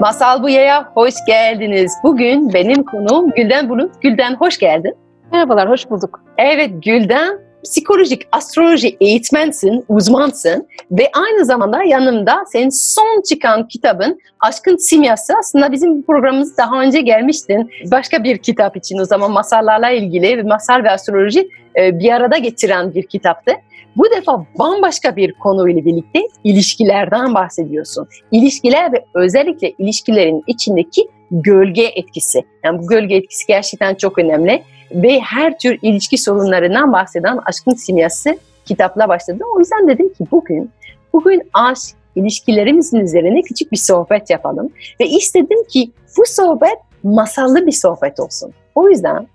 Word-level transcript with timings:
Masal 0.00 0.42
Buya'ya 0.42 0.90
hoş 0.94 1.14
geldiniz. 1.26 1.92
Bugün 2.02 2.52
benim 2.54 2.82
konuğum 2.82 3.30
Gülden 3.30 3.68
Bulut. 3.68 4.02
Gülden 4.02 4.34
hoş 4.34 4.58
geldin. 4.58 4.94
Merhabalar, 5.32 5.70
hoş 5.70 5.90
bulduk. 5.90 6.20
Evet 6.38 6.70
Gülden 6.84 7.38
psikolojik 7.64 8.22
astroloji 8.32 8.96
eğitmensin, 9.00 9.84
uzmansın 9.88 10.68
ve 10.90 11.10
aynı 11.14 11.44
zamanda 11.44 11.82
yanımda 11.82 12.44
senin 12.52 12.94
son 12.94 13.22
çıkan 13.28 13.68
kitabın 13.68 14.18
Aşkın 14.40 14.76
Simyası. 14.76 15.32
Aslında 15.38 15.72
bizim 15.72 16.02
programımız 16.02 16.56
daha 16.56 16.80
önce 16.80 17.00
gelmiştin. 17.00 17.70
Başka 17.90 18.24
bir 18.24 18.38
kitap 18.38 18.76
için 18.76 18.98
o 18.98 19.04
zaman 19.04 19.30
masallarla 19.30 19.90
ilgili 19.90 20.42
masal 20.42 20.84
ve 20.84 20.90
astroloji 20.90 21.48
e, 21.76 21.98
bir 21.98 22.12
arada 22.12 22.38
getiren 22.38 22.94
bir 22.94 23.06
kitaptı. 23.06 23.52
Bu 23.98 24.10
defa 24.16 24.44
bambaşka 24.58 25.16
bir 25.16 25.32
konuyla 25.32 25.84
birlikte 25.84 26.20
ilişkilerden 26.44 27.34
bahsediyorsun. 27.34 28.08
İlişkiler 28.30 28.92
ve 28.92 29.04
özellikle 29.14 29.70
ilişkilerin 29.78 30.44
içindeki 30.46 31.08
gölge 31.30 31.82
etkisi. 31.82 32.42
Yani 32.64 32.78
bu 32.78 32.86
gölge 32.86 33.16
etkisi 33.16 33.46
gerçekten 33.46 33.94
çok 33.94 34.18
önemli 34.18 34.62
ve 34.92 35.20
her 35.20 35.58
tür 35.58 35.78
ilişki 35.82 36.18
sorunlarından 36.18 36.92
bahseden 36.92 37.38
Aşkın 37.46 37.74
Simyası 37.74 38.38
kitapla 38.64 39.08
başladım. 39.08 39.46
O 39.56 39.58
yüzden 39.58 39.88
dedim 39.88 40.12
ki 40.12 40.24
bugün 40.30 40.70
bugün 41.12 41.42
aşk 41.52 41.96
ilişkilerimizin 42.16 43.00
üzerine 43.00 43.42
küçük 43.42 43.72
bir 43.72 43.76
sohbet 43.76 44.30
yapalım 44.30 44.70
ve 45.00 45.06
istedim 45.06 45.64
ki 45.68 45.90
bu 46.18 46.22
sohbet 46.26 46.78
masallı 47.02 47.66
bir 47.66 47.72
sohbet 47.72 48.20
olsun. 48.20 48.52
O 48.74 48.88
yüzden 48.88 49.28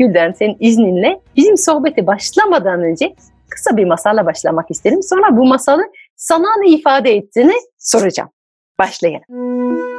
Gülden 0.00 0.32
senin 0.32 0.56
izninle 0.60 1.20
bizim 1.36 1.56
sohbeti 1.56 2.06
başlamadan 2.06 2.82
önce 2.82 3.14
kısa 3.50 3.76
bir 3.76 3.84
masalla 3.84 4.26
başlamak 4.26 4.70
isterim. 4.70 5.02
Sonra 5.02 5.36
bu 5.36 5.46
masalı 5.46 5.82
sana 6.16 6.56
ne 6.58 6.68
ifade 6.68 7.10
ettiğini 7.10 7.54
soracağım. 7.78 8.30
Başlayalım. 8.78 9.89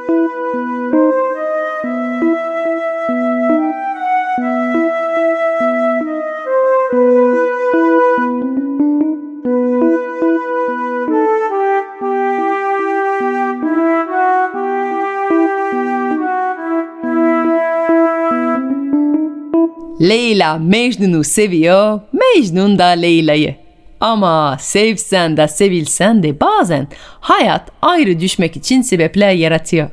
Leyla 20.02 20.58
Mecnun'u 20.58 21.24
seviyor, 21.24 22.00
Mecnun 22.12 22.78
da 22.78 22.84
Leyla'yı. 22.84 23.54
Ama 24.00 24.56
sevsen 24.60 25.36
de 25.36 25.48
sevilsen 25.48 26.22
de 26.22 26.40
bazen 26.40 26.88
hayat 27.20 27.70
ayrı 27.82 28.20
düşmek 28.20 28.56
için 28.56 28.82
sebepler 28.82 29.32
yaratıyor. 29.32 29.90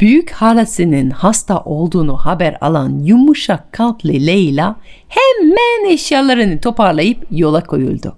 Büyük 0.00 0.30
halasının 0.30 1.10
hasta 1.10 1.60
olduğunu 1.60 2.16
haber 2.16 2.56
alan 2.60 2.98
yumuşak 3.04 3.72
kalpli 3.72 4.26
Leyla 4.26 4.76
hemen 5.08 5.90
eşyalarını 5.90 6.60
toparlayıp 6.60 7.26
yola 7.30 7.64
koyuldu. 7.64 8.16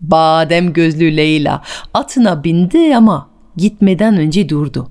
Badem 0.00 0.72
gözlü 0.72 1.16
Leyla 1.16 1.62
atına 1.94 2.44
bindi 2.44 2.96
ama 2.96 3.30
gitmeden 3.56 4.16
önce 4.16 4.48
durdu. 4.48 4.90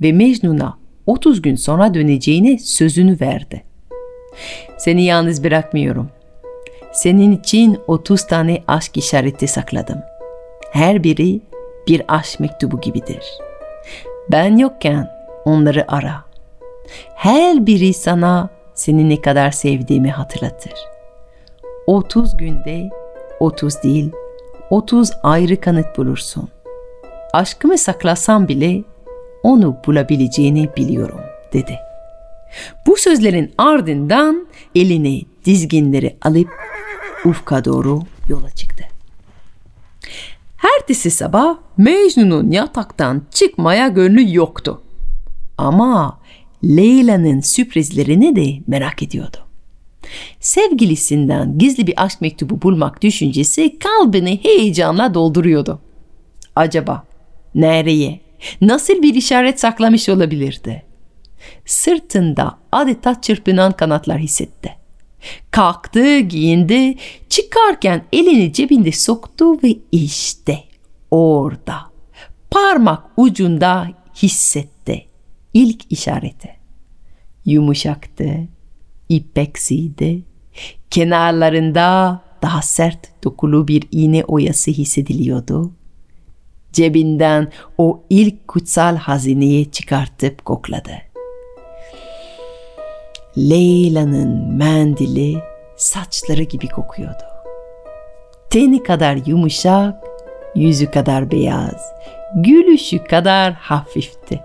Ve 0.00 0.12
Mecnun'a 0.12 0.78
30 1.06 1.42
gün 1.42 1.56
sonra 1.56 1.94
döneceğine 1.94 2.58
sözünü 2.58 3.20
verdi. 3.20 3.71
Seni 4.78 5.04
yalnız 5.04 5.44
bırakmıyorum. 5.44 6.10
Senin 6.92 7.32
için 7.32 7.78
30 7.86 8.26
tane 8.26 8.62
aşk 8.68 8.96
işareti 8.96 9.48
sakladım. 9.48 9.98
Her 10.72 11.04
biri 11.04 11.40
bir 11.88 12.02
aşk 12.08 12.40
mektubu 12.40 12.80
gibidir. 12.80 13.24
Ben 14.30 14.56
yokken 14.56 15.10
onları 15.44 15.84
ara. 15.88 16.24
Her 17.14 17.66
biri 17.66 17.94
sana 17.94 18.48
seni 18.74 19.08
ne 19.08 19.20
kadar 19.20 19.50
sevdiğimi 19.50 20.10
hatırlatır. 20.10 20.72
30 21.86 22.36
günde 22.36 22.90
30 23.40 23.82
değil, 23.82 24.12
30 24.70 25.12
ayrı 25.22 25.60
kanıt 25.60 25.98
bulursun. 25.98 26.48
Aşkımı 27.32 27.78
saklasam 27.78 28.48
bile 28.48 28.82
onu 29.42 29.76
bulabileceğini 29.86 30.68
biliyorum, 30.76 31.20
dedi. 31.52 31.78
Bu 32.86 32.96
sözlerin 32.96 33.52
ardından 33.58 34.46
eline 34.74 35.20
dizginleri 35.44 36.16
alıp 36.22 36.48
ufka 37.24 37.64
doğru 37.64 38.02
yola 38.28 38.50
çıktı. 38.50 38.84
Ertesi 40.78 41.10
sabah 41.10 41.56
Mecnun'un 41.76 42.50
yataktan 42.50 43.22
çıkmaya 43.30 43.88
gönlü 43.88 44.36
yoktu. 44.36 44.82
Ama 45.58 46.18
Leyla'nın 46.64 47.40
sürprizlerini 47.40 48.36
de 48.36 48.62
merak 48.66 49.02
ediyordu. 49.02 49.36
Sevgilisinden 50.40 51.58
gizli 51.58 51.86
bir 51.86 52.04
aşk 52.04 52.20
mektubu 52.20 52.62
bulmak 52.62 53.02
düşüncesi 53.02 53.78
kalbini 53.78 54.44
heyecanla 54.44 55.14
dolduruyordu. 55.14 55.80
Acaba 56.56 57.04
nereye, 57.54 58.20
nasıl 58.60 59.02
bir 59.02 59.14
işaret 59.14 59.60
saklamış 59.60 60.08
olabilirdi? 60.08 60.82
Sırtında 61.66 62.58
adeta 62.72 63.20
çırpınan 63.20 63.72
kanatlar 63.72 64.18
hissetti. 64.18 64.72
Kalktı, 65.50 66.18
giyindi, 66.18 66.96
çıkarken 67.28 68.04
elini 68.12 68.52
cebinde 68.52 68.92
soktu 68.92 69.62
ve 69.62 69.76
işte 69.92 70.58
orada 71.10 71.76
parmak 72.50 73.04
ucunda 73.16 73.88
hissetti 74.22 75.06
ilk 75.54 75.92
işareti. 75.92 76.48
Yumuşaktı, 77.44 78.48
ipeksiydi, 79.08 80.22
kenarlarında 80.90 82.20
daha 82.42 82.62
sert 82.62 83.24
dokulu 83.24 83.68
bir 83.68 83.82
iğne 83.90 84.24
oyası 84.24 84.70
hissediliyordu. 84.70 85.72
Cebinden 86.72 87.52
o 87.78 88.04
ilk 88.10 88.48
kutsal 88.48 88.96
hazineyi 88.96 89.70
çıkartıp 89.70 90.44
kokladı. 90.44 90.92
Leyla'nın 93.38 94.54
mendili 94.54 95.42
saçları 95.76 96.42
gibi 96.42 96.68
kokuyordu. 96.68 97.22
Teni 98.50 98.82
kadar 98.82 99.18
yumuşak, 99.26 99.94
yüzü 100.54 100.90
kadar 100.90 101.30
beyaz, 101.30 101.92
gülüşü 102.34 103.04
kadar 103.04 103.52
hafifti. 103.52 104.40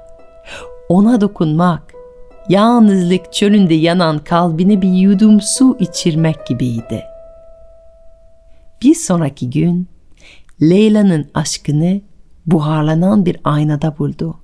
Ona 0.89 1.21
dokunmak, 1.21 1.93
yalnızlık 2.49 3.33
çölünde 3.33 3.73
yanan 3.73 4.19
kalbine 4.19 4.81
bir 4.81 4.93
yudum 4.93 5.41
su 5.41 5.77
içirmek 5.79 6.47
gibiydi. 6.47 7.03
Bir 8.83 8.95
sonraki 8.95 9.49
gün 9.49 9.87
Leyla'nın 10.61 11.29
aşkını 11.33 12.01
buharlanan 12.45 13.25
bir 13.25 13.37
aynada 13.43 13.97
buldu. 13.97 14.39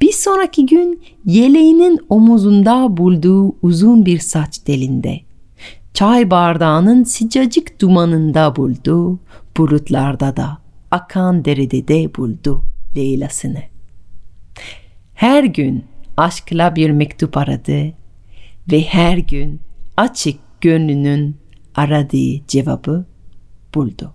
Bir 0.00 0.12
sonraki 0.12 0.66
gün 0.66 1.02
yeleğinin 1.24 2.00
omuzunda 2.08 2.96
bulduğu 2.96 3.56
uzun 3.62 4.06
bir 4.06 4.18
saç 4.18 4.58
telinde. 4.58 5.20
Çay 5.94 6.30
bardağının 6.30 7.04
sıcacık 7.04 7.80
dumanında 7.80 8.56
buldu, 8.56 9.18
bulutlarda 9.56 10.36
da, 10.36 10.58
akan 10.90 11.44
derede 11.44 11.88
de 11.88 12.14
buldu 12.14 12.62
Leyla'sını. 12.96 13.62
Her 15.14 15.44
gün 15.44 15.84
aşkla 16.16 16.76
bir 16.76 16.90
mektup 16.90 17.36
aradı 17.36 17.92
ve 18.72 18.80
her 18.80 19.18
gün 19.18 19.60
açık 19.96 20.40
gönlünün 20.60 21.36
aradığı 21.74 22.46
cevabı 22.48 23.06
buldu. 23.74 24.12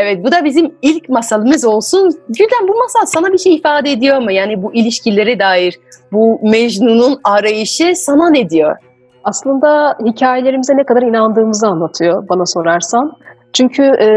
Evet 0.00 0.24
bu 0.24 0.32
da 0.32 0.44
bizim 0.44 0.74
ilk 0.82 1.08
masalımız 1.08 1.64
olsun. 1.64 2.10
Gülden 2.28 2.68
bu 2.68 2.74
masal 2.74 3.06
sana 3.06 3.32
bir 3.32 3.38
şey 3.38 3.54
ifade 3.54 3.92
ediyor 3.92 4.18
mu? 4.18 4.32
Yani 4.32 4.62
bu 4.62 4.74
ilişkilere 4.74 5.38
dair 5.38 5.78
bu 6.12 6.40
Mecnun'un 6.42 7.20
arayışı 7.24 7.92
sana 7.96 8.30
ne 8.30 8.50
diyor? 8.50 8.76
Aslında 9.24 9.98
hikayelerimize 10.04 10.76
ne 10.76 10.84
kadar 10.84 11.02
inandığımızı 11.02 11.66
anlatıyor 11.66 12.28
bana 12.28 12.46
sorarsan. 12.46 13.12
Çünkü 13.52 13.82
e, 13.82 14.08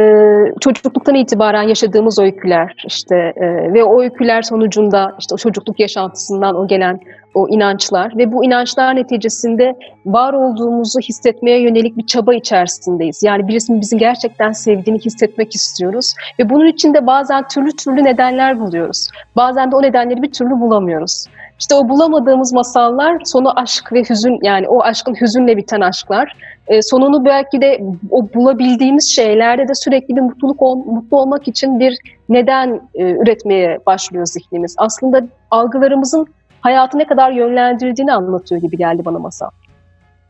çocukluktan 0.59 1.15
itibaren 1.15 1.63
yaşadığımız 1.63 2.19
öyküler 2.19 2.83
işte 2.87 3.15
e, 3.35 3.73
ve 3.73 3.83
o 3.83 4.01
öyküler 4.01 4.41
sonucunda 4.41 5.15
işte 5.19 5.35
o 5.35 5.37
çocukluk 5.37 5.79
yaşantısından 5.79 6.55
o 6.55 6.67
gelen 6.67 6.99
o 7.33 7.47
inançlar 7.49 8.17
ve 8.17 8.31
bu 8.31 8.45
inançlar 8.45 8.95
neticesinde 8.95 9.75
var 10.05 10.33
olduğumuzu 10.33 10.99
hissetmeye 10.99 11.61
yönelik 11.61 11.97
bir 11.97 12.05
çaba 12.05 12.33
içerisindeyiz. 12.33 13.23
Yani 13.23 13.47
birisinin 13.47 13.81
bizi 13.81 13.97
gerçekten 13.97 14.51
sevdiğini 14.51 14.99
hissetmek 14.99 15.55
istiyoruz 15.55 16.13
ve 16.39 16.49
bunun 16.49 16.65
için 16.65 16.93
de 16.93 17.07
bazen 17.07 17.47
türlü 17.47 17.71
türlü 17.71 18.03
nedenler 18.03 18.59
buluyoruz. 18.59 19.07
Bazen 19.35 19.71
de 19.71 19.75
o 19.75 19.81
nedenleri 19.81 20.21
bir 20.21 20.31
türlü 20.31 20.51
bulamıyoruz. 20.51 21.25
İşte 21.61 21.75
o 21.75 21.89
bulamadığımız 21.89 22.53
masallar 22.53 23.21
sonu 23.25 23.59
aşk 23.59 23.93
ve 23.93 24.03
hüzün 24.09 24.39
yani 24.41 24.67
o 24.67 24.83
aşkın 24.83 25.15
hüzünle 25.21 25.57
biten 25.57 25.81
aşklar. 25.81 26.35
E, 26.67 26.81
sonunu 26.81 27.25
belki 27.25 27.61
de 27.61 27.81
o 28.09 28.33
bulabildiğimiz 28.33 29.09
şeylerde 29.15 29.67
de 29.67 29.75
sürekli 29.75 30.15
bir 30.15 30.21
mutluluk 30.21 30.61
ol, 30.61 30.75
mutlu 30.75 31.19
olmak 31.19 31.47
için 31.47 31.79
bir 31.79 31.97
neden 32.29 32.81
e, 32.95 33.11
üretmeye 33.11 33.79
başlıyor 33.85 34.25
zihnimiz. 34.25 34.75
Aslında 34.77 35.21
algılarımızın 35.51 36.27
hayatı 36.61 36.97
ne 36.97 37.07
kadar 37.07 37.31
yönlendirdiğini 37.31 38.13
anlatıyor 38.13 38.61
gibi 38.61 38.77
geldi 38.77 39.05
bana 39.05 39.19
masal. 39.19 39.49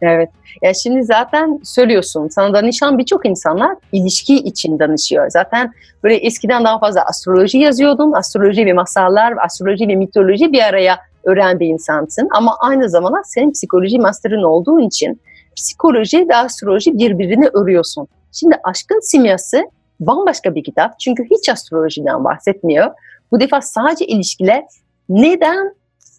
Evet. 0.01 0.29
Ya 0.61 0.73
şimdi 0.73 1.03
zaten 1.03 1.59
söylüyorsun. 1.63 2.27
Sana 2.27 2.53
danışan 2.53 2.97
birçok 2.97 3.25
insanlar 3.25 3.75
ilişki 3.91 4.35
için 4.35 4.79
danışıyor. 4.79 5.29
Zaten 5.29 5.71
böyle 6.03 6.15
eskiden 6.15 6.63
daha 6.63 6.79
fazla 6.79 7.05
astroloji 7.05 7.57
yazıyordun. 7.57 8.11
Astroloji 8.11 8.65
ve 8.65 8.73
masallar, 8.73 9.33
astroloji 9.45 9.87
ve 9.87 9.95
mitoloji 9.95 10.53
bir 10.53 10.61
araya 10.61 11.10
öğren 11.23 11.59
bir 11.59 11.67
insansın. 11.67 12.27
Ama 12.31 12.55
aynı 12.59 12.89
zamanda 12.89 13.21
senin 13.25 13.51
psikoloji 13.51 13.99
master'ın 13.99 14.43
olduğu 14.43 14.79
için 14.79 15.21
psikoloji 15.55 16.29
ve 16.29 16.35
astroloji 16.35 16.97
birbirini 16.97 17.47
örüyorsun. 17.47 18.07
Şimdi 18.31 18.55
Aşkın 18.63 18.99
Simyası 18.99 19.63
bambaşka 19.99 20.55
bir 20.55 20.63
kitap. 20.63 20.99
Çünkü 20.99 21.23
hiç 21.23 21.49
astrolojiden 21.49 22.23
bahsetmiyor. 22.23 22.91
Bu 23.31 23.39
defa 23.39 23.61
sadece 23.61 24.05
ilişkiler. 24.05 24.63
Neden 25.09 25.75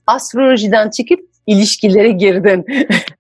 astrolojiden 0.06 0.90
çıkıp 0.90 1.20
ilişkilere 1.46 2.10
girdin? 2.10 2.64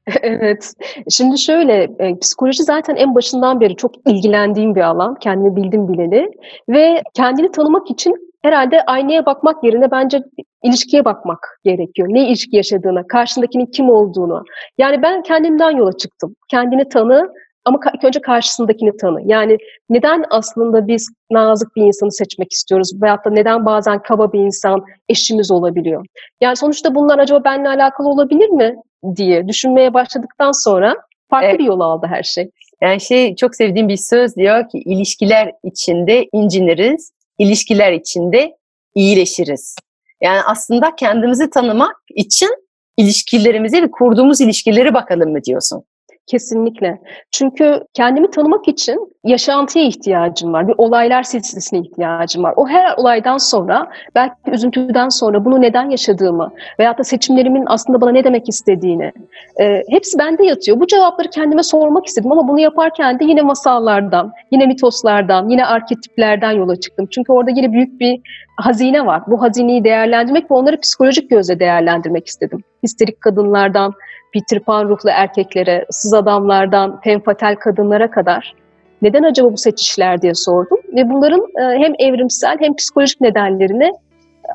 evet. 0.22 0.72
Şimdi 1.10 1.38
şöyle, 1.38 1.88
e, 1.98 2.18
psikoloji 2.18 2.62
zaten 2.62 2.96
en 2.96 3.14
başından 3.14 3.60
beri 3.60 3.76
çok 3.76 3.92
ilgilendiğim 4.06 4.74
bir 4.74 4.80
alan. 4.80 5.14
Kendimi 5.14 5.56
bildim 5.56 5.88
bileli. 5.88 6.30
Ve 6.68 7.02
kendini 7.14 7.52
tanımak 7.52 7.90
için 7.90 8.31
herhalde 8.42 8.82
aynaya 8.82 9.26
bakmak 9.26 9.64
yerine 9.64 9.90
bence 9.90 10.22
ilişkiye 10.62 11.04
bakmak 11.04 11.60
gerekiyor. 11.64 12.08
Ne 12.10 12.28
ilişki 12.28 12.56
yaşadığına, 12.56 13.06
karşındakinin 13.06 13.66
kim 13.66 13.88
olduğunu. 13.88 14.44
Yani 14.78 15.02
ben 15.02 15.22
kendimden 15.22 15.70
yola 15.70 15.92
çıktım. 15.92 16.36
Kendini 16.50 16.88
tanı 16.88 17.32
ama 17.64 17.78
ilk 17.94 18.04
önce 18.04 18.20
karşısındakini 18.20 18.96
tanı. 18.96 19.20
Yani 19.24 19.58
neden 19.90 20.24
aslında 20.30 20.86
biz 20.86 21.08
nazik 21.30 21.76
bir 21.76 21.82
insanı 21.82 22.12
seçmek 22.12 22.52
istiyoruz 22.52 23.02
veyahut 23.02 23.24
da 23.24 23.30
neden 23.30 23.66
bazen 23.66 24.02
kaba 24.02 24.32
bir 24.32 24.40
insan 24.40 24.84
eşimiz 25.08 25.50
olabiliyor? 25.50 26.06
Yani 26.40 26.56
sonuçta 26.56 26.94
bunlar 26.94 27.18
acaba 27.18 27.44
benimle 27.44 27.68
alakalı 27.68 28.08
olabilir 28.08 28.48
mi 28.48 28.76
diye 29.16 29.48
düşünmeye 29.48 29.94
başladıktan 29.94 30.52
sonra 30.64 30.94
farklı 31.30 31.48
evet. 31.48 31.58
bir 31.58 31.64
yol 31.64 31.80
aldı 31.80 32.06
her 32.10 32.22
şey. 32.22 32.50
Yani 32.82 33.00
şey 33.00 33.36
çok 33.36 33.54
sevdiğim 33.54 33.88
bir 33.88 33.96
söz 33.96 34.36
diyor 34.36 34.68
ki 34.68 34.78
ilişkiler 34.78 35.52
içinde 35.64 36.26
inciniriz, 36.32 37.12
ilişkiler 37.42 37.92
içinde 37.92 38.56
iyileşiriz. 38.94 39.76
Yani 40.20 40.40
aslında 40.42 40.96
kendimizi 40.96 41.50
tanımak 41.50 41.96
için 42.14 42.50
ilişkilerimize 42.96 43.82
ve 43.82 43.90
kurduğumuz 43.90 44.40
ilişkileri 44.40 44.94
bakalım 44.94 45.32
mı 45.32 45.44
diyorsun? 45.44 45.84
Kesinlikle. 46.32 46.98
Çünkü 47.30 47.80
kendimi 47.94 48.30
tanımak 48.30 48.68
için 48.68 49.12
yaşantıya 49.24 49.84
ihtiyacım 49.84 50.52
var. 50.52 50.68
Bir 50.68 50.74
olaylar 50.78 51.22
silsilesine 51.22 51.78
ihtiyacım 51.78 52.42
var. 52.42 52.54
O 52.56 52.68
her 52.68 52.94
olaydan 52.96 53.36
sonra, 53.36 53.88
belki 54.14 54.34
üzüntüden 54.52 55.08
sonra 55.08 55.44
bunu 55.44 55.60
neden 55.60 55.90
yaşadığımı 55.90 56.52
veyahut 56.78 56.98
da 56.98 57.04
seçimlerimin 57.04 57.64
aslında 57.66 58.00
bana 58.00 58.10
ne 58.10 58.24
demek 58.24 58.48
istediğini 58.48 59.12
e, 59.60 59.82
hepsi 59.88 60.18
bende 60.18 60.46
yatıyor. 60.46 60.80
Bu 60.80 60.86
cevapları 60.86 61.30
kendime 61.30 61.62
sormak 61.62 62.06
istedim 62.06 62.32
ama 62.32 62.48
bunu 62.48 62.60
yaparken 62.60 63.18
de 63.18 63.24
yine 63.24 63.42
masallardan, 63.42 64.32
yine 64.50 64.66
mitoslardan, 64.66 65.48
yine 65.48 65.66
arketiplerden 65.66 66.52
yola 66.52 66.76
çıktım. 66.76 67.06
Çünkü 67.10 67.32
orada 67.32 67.50
yine 67.50 67.72
büyük 67.72 68.00
bir 68.00 68.20
hazine 68.56 69.06
var. 69.06 69.22
Bu 69.26 69.42
hazineyi 69.42 69.84
değerlendirmek 69.84 70.50
ve 70.50 70.54
onları 70.54 70.80
psikolojik 70.80 71.30
gözle 71.30 71.60
değerlendirmek 71.60 72.26
istedim. 72.26 72.64
Histerik 72.82 73.20
kadınlardan, 73.20 73.92
Peter 74.32 74.60
Pan 74.60 74.88
ruhlu 74.88 75.10
erkeklere, 75.10 75.86
ıssız 75.90 76.14
adamlardan 76.14 77.00
fenfatel 77.00 77.56
kadınlara 77.56 78.10
kadar 78.10 78.54
neden 79.02 79.22
acaba 79.22 79.52
bu 79.52 79.56
seçişler 79.56 80.22
diye 80.22 80.34
sordum. 80.34 80.78
Ve 80.96 81.10
bunların 81.10 81.40
e, 81.40 81.78
hem 81.78 81.92
evrimsel 81.98 82.56
hem 82.60 82.76
psikolojik 82.76 83.20
nedenlerini 83.20 83.92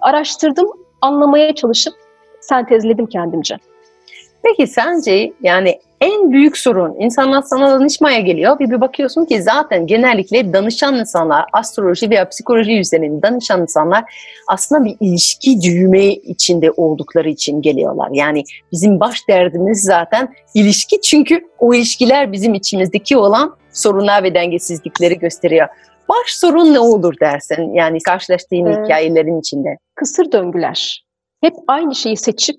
araştırdım, 0.02 0.68
anlamaya 1.02 1.56
çalışıp 1.56 1.94
sentezledim 2.42 3.06
kendimce. 3.06 3.58
Peki 4.44 4.68
sence 4.68 5.34
yani 5.42 5.80
en 6.02 6.32
büyük 6.32 6.58
sorun 6.58 6.96
insanlar 7.00 7.42
sana 7.42 7.72
danışmaya 7.72 8.20
geliyor 8.20 8.60
ve 8.60 8.70
bir 8.70 8.82
bakıyorsun 8.82 9.26
ki 9.26 9.42
zaten 9.42 9.88
genellikle 9.88 10.54
danışan 10.54 10.96
insanlar 10.96 11.46
astroloji 11.54 12.10
veya 12.10 12.30
psikoloji 12.30 12.80
üzerine 12.80 13.22
danışan 13.22 13.62
insanlar 13.62 14.04
aslında 14.48 14.86
bir 14.86 14.96
ilişki 15.00 15.62
düğme 15.62 16.06
içinde 16.08 16.72
oldukları 16.72 17.30
için 17.30 17.62
geliyorlar. 17.62 18.10
Yani 18.12 18.44
bizim 18.72 19.00
baş 19.00 19.28
derdimiz 19.30 19.84
zaten 19.84 20.34
ilişki 20.54 21.02
çünkü 21.02 21.48
o 21.60 21.74
ilişkiler 21.74 22.32
bizim 22.32 22.54
içimizdeki 22.54 23.18
olan 23.18 23.56
sorunlar 23.72 24.24
ve 24.24 24.34
dengesizlikleri 24.34 25.20
gösteriyor. 25.20 25.68
Baş 26.10 26.34
sorun 26.34 26.74
ne 26.74 26.80
olur 26.80 27.14
dersin 27.22 27.74
yani 27.74 27.98
karşılaştığın 28.02 28.66
ee, 28.66 28.84
hikayelerin 28.84 29.40
içinde? 29.40 29.78
Kısır 29.96 30.32
döngüler. 30.32 31.04
Hep 31.42 31.54
aynı 31.68 31.96
şeyi 31.96 32.18
seçip 32.18 32.58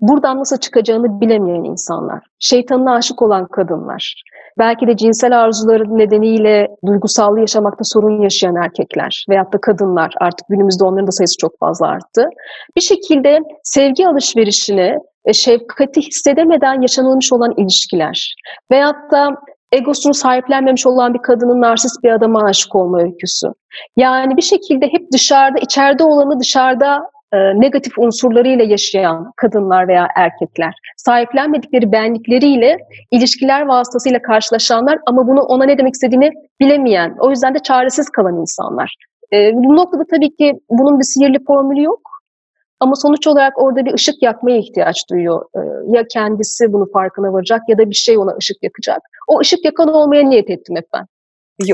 buradan 0.00 0.38
nasıl 0.38 0.56
çıkacağını 0.56 1.20
bilemeyen 1.20 1.64
insanlar, 1.64 2.26
şeytanına 2.38 2.94
aşık 2.94 3.22
olan 3.22 3.46
kadınlar, 3.46 4.22
belki 4.58 4.86
de 4.86 4.96
cinsel 4.96 5.40
arzuları 5.40 5.98
nedeniyle 5.98 6.68
duygusal 6.86 7.38
yaşamakta 7.38 7.84
sorun 7.84 8.22
yaşayan 8.22 8.56
erkekler 8.56 9.24
veyahut 9.28 9.52
da 9.52 9.60
kadınlar 9.60 10.14
artık 10.20 10.48
günümüzde 10.48 10.84
onların 10.84 11.06
da 11.06 11.12
sayısı 11.12 11.36
çok 11.40 11.58
fazla 11.58 11.86
arttı. 11.86 12.28
Bir 12.76 12.80
şekilde 12.80 13.40
sevgi 13.62 14.08
alışverişini, 14.08 14.98
e, 15.24 15.32
şefkati 15.32 16.00
hissedemeden 16.00 16.80
yaşanılmış 16.80 17.32
olan 17.32 17.54
ilişkiler 17.56 18.34
veyahut 18.70 19.12
da 19.12 19.36
egosunu 19.72 20.14
sahiplenmemiş 20.14 20.86
olan 20.86 21.14
bir 21.14 21.22
kadının 21.22 21.60
narsist 21.60 22.02
bir 22.04 22.10
adama 22.10 22.44
aşık 22.44 22.74
olma 22.74 23.00
öyküsü. 23.00 23.46
Yani 23.96 24.36
bir 24.36 24.42
şekilde 24.42 24.86
hep 24.86 25.12
dışarıda, 25.12 25.58
içeride 25.58 26.04
olanı 26.04 26.40
dışarıda 26.40 27.13
negatif 27.36 27.98
unsurlarıyla 27.98 28.64
yaşayan 28.64 29.32
kadınlar 29.36 29.88
veya 29.88 30.08
erkekler, 30.16 30.74
sahiplenmedikleri 30.96 31.92
benlikleriyle 31.92 32.78
ilişkiler 33.10 33.66
vasıtasıyla 33.66 34.22
karşılaşanlar 34.22 34.98
ama 35.06 35.26
bunu 35.26 35.40
ona 35.40 35.64
ne 35.64 35.78
demek 35.78 35.94
istediğini 35.94 36.30
bilemeyen, 36.60 37.16
o 37.20 37.30
yüzden 37.30 37.54
de 37.54 37.58
çaresiz 37.58 38.10
kalan 38.10 38.40
insanlar. 38.40 38.94
E, 39.32 39.52
bu 39.54 39.76
noktada 39.76 40.04
tabii 40.10 40.36
ki 40.36 40.52
bunun 40.70 40.98
bir 40.98 41.04
sihirli 41.04 41.44
formülü 41.46 41.82
yok. 41.82 42.00
Ama 42.80 42.94
sonuç 42.94 43.26
olarak 43.26 43.62
orada 43.62 43.84
bir 43.84 43.94
ışık 43.94 44.22
yakmaya 44.22 44.58
ihtiyaç 44.58 44.96
duyuyor. 45.10 45.44
E, 45.56 45.60
ya 45.96 46.04
kendisi 46.12 46.72
bunu 46.72 46.86
farkına 46.92 47.32
varacak 47.32 47.62
ya 47.68 47.78
da 47.78 47.90
bir 47.90 47.94
şey 47.94 48.18
ona 48.18 48.36
ışık 48.36 48.62
yakacak. 48.62 48.98
O 49.28 49.40
ışık 49.40 49.64
yakan 49.64 49.88
olmaya 49.88 50.22
niyet 50.22 50.50
ettim 50.50 50.76
hep 50.76 50.86
ben. 50.94 51.06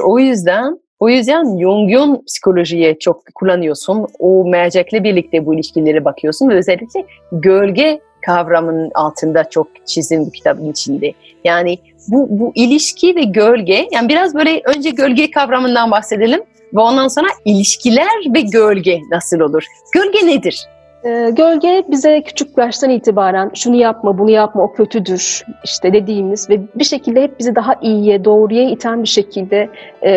O 0.05 0.19
yüzden 0.19 0.81
o 1.01 1.09
yüzden 1.09 1.59
Jungian 1.59 2.25
psikolojiye 2.27 2.99
çok 2.99 3.23
kullanıyorsun. 3.35 4.07
O 4.19 4.45
mercekle 4.45 5.05
birlikte 5.05 5.47
bu 5.47 5.55
ilişkilere 5.55 6.05
bakıyorsun 6.05 6.49
ve 6.49 6.55
özellikle 6.55 7.07
gölge 7.33 8.01
kavramının 8.27 8.91
altında 8.95 9.51
çok 9.51 9.69
çizim 9.87 10.27
bu 10.27 10.31
kitabın 10.31 10.71
içinde. 10.71 11.13
Yani 11.45 11.79
bu, 12.09 12.27
bu 12.31 12.53
ilişki 12.55 13.17
ve 13.17 13.23
gölge, 13.23 13.89
yani 13.93 14.09
biraz 14.09 14.35
böyle 14.35 14.63
önce 14.77 14.91
gölge 14.91 15.31
kavramından 15.31 15.91
bahsedelim 15.91 16.41
ve 16.75 16.81
ondan 16.81 17.09
sonra 17.09 17.29
ilişkiler 17.45 18.35
ve 18.35 18.41
gölge 18.41 19.01
nasıl 19.11 19.41
olur? 19.41 19.65
Gölge 19.95 20.27
nedir? 20.27 20.67
E, 21.05 21.31
gölge 21.31 21.85
bize 21.91 22.23
küçük 22.23 22.59
yaştan 22.59 22.91
itibaren 22.91 23.51
şunu 23.55 23.77
yapma, 23.77 24.19
bunu 24.19 24.31
yapma, 24.31 24.63
o 24.63 24.73
kötüdür 24.73 25.45
işte 25.65 25.93
dediğimiz 25.93 26.51
ve 26.51 26.61
bir 26.75 26.85
şekilde 26.85 27.23
hep 27.23 27.39
bizi 27.39 27.55
daha 27.55 27.75
iyiye, 27.83 28.25
doğruya 28.25 28.71
iten 28.71 29.03
bir 29.03 29.09
şekilde 29.09 29.69
e, 30.03 30.13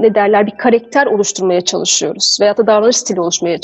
ne 0.00 0.14
derler 0.14 0.46
bir 0.46 0.56
karakter 0.56 1.06
oluşturmaya 1.06 1.60
çalışıyoruz. 1.60 2.38
Veyahut 2.40 2.58
da 2.58 2.66
davranış 2.66 2.96
stili 2.96 3.20
oluşmaya 3.20 3.58